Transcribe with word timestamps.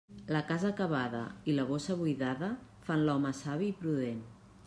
La 0.35 0.39
casa 0.51 0.69
acabada 0.69 1.19
i 1.51 1.55
la 1.59 1.65
bossa 1.73 1.97
buidada 2.01 2.49
fan 2.87 3.05
l'home 3.09 3.35
savi 3.43 3.71
i 3.75 3.79
prudent. 3.83 4.27